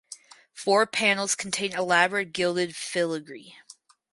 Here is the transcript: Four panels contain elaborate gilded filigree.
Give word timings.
Four 0.55 0.87
panels 0.87 1.35
contain 1.35 1.73
elaborate 1.73 2.33
gilded 2.33 2.75
filigree. 2.75 3.55